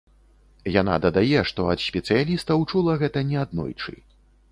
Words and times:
Яна 0.75 0.95
дадае, 1.03 1.43
што 1.49 1.67
ад 1.73 1.83
спецыялістаў 1.89 2.65
чула 2.73 2.97
гэта 3.03 3.19
неаднойчы. 3.33 3.93